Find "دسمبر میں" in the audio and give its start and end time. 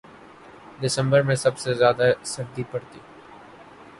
0.83-1.35